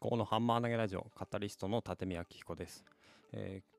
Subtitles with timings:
[0.00, 2.84] 思考のハンマー投げラジオカタリストの立見明彦です、
[3.32, 3.74] えー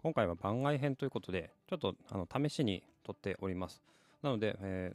[0.00, 3.82] 今回は番外編ということでちょっとあの試しに撮っております。
[4.22, 4.92] なので、え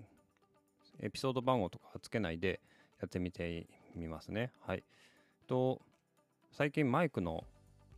[1.02, 2.62] ーエピソード番号とかはつけないで
[3.02, 4.54] やってみてみますね。
[4.62, 4.84] はい。
[5.48, 5.82] と
[6.54, 7.44] 最近マイクの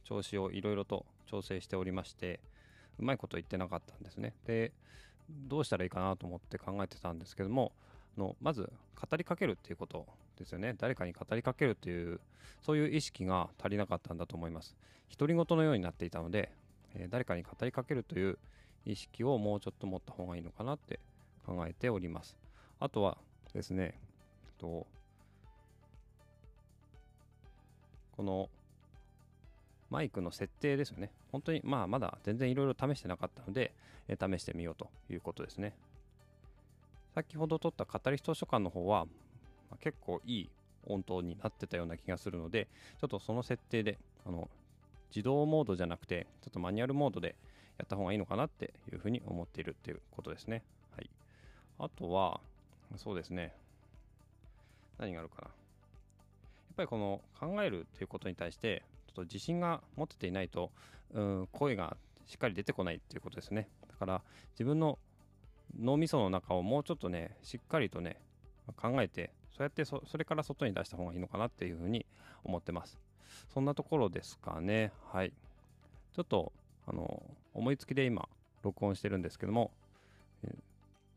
[0.03, 2.39] 調子をいろいろと調整しておりまして
[2.97, 4.33] うまいこと言ってなかったんですね。
[4.47, 4.71] で
[5.29, 7.71] どうしたらいいかなと思って考えてたんですけども
[8.17, 8.71] のまず
[9.09, 10.05] 語りかけるっていうこと
[10.37, 10.75] ですよね。
[10.77, 12.19] 誰かに語りかけるっていう
[12.61, 14.75] そういう意識が足りなかったんだと思います。
[15.17, 16.51] 独り言のようになっていたので、
[16.95, 18.37] えー誰かに語りかけるという
[18.85, 20.99] 意識をもうちょっと持った方がいいのかなって
[21.45, 22.37] 考えております。
[22.79, 23.17] あとは
[23.53, 23.99] ですね
[24.45, 24.87] えっと
[28.15, 28.49] この
[29.89, 31.11] マイクの設定ですよね。
[31.31, 33.73] 本当にまあまだ全然いろいろ試してなかったので、
[34.07, 35.75] え試してみようということですね。
[37.15, 39.05] 先ほど撮った語り人図書館の方は、
[39.71, 40.49] ま結構いい
[40.85, 42.67] 音頭になってたような気がするので
[42.99, 44.49] ちょっとその設定であの
[45.09, 47.35] 自動モードじゃなくてちょっとマニュアルモードで
[47.77, 50.61] やった方がいいのかなっていうふうに思っているっていうことですね。
[50.95, 51.09] はい。
[51.79, 52.41] あとは
[52.97, 53.53] そうですね。
[54.99, 55.41] 何があるかな。
[55.43, 55.53] やっ
[56.75, 60.69] ぱりこの考えるということに対してちょっと自信が持てていないと
[61.13, 63.69] うん声がしっかり出てこないっていうことですね。
[63.87, 64.21] だから
[64.53, 64.99] 自分の
[65.79, 68.17] 脳みその中をもうちょっとねしっかりとね
[68.77, 72.05] 考えてそうやってそれから外に出した方がいいのかなっていうふうに
[72.43, 72.99] 思ってます。
[73.53, 74.91] そんなところですかね。
[75.11, 75.31] はい。
[76.13, 76.51] ちょっと
[76.87, 77.23] あの
[77.53, 78.27] 思いつきで今
[78.63, 79.71] 録音してるんですけども、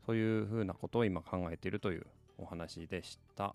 [0.05, 2.05] そういうふうなことを今考えているという
[2.37, 3.53] お話でした。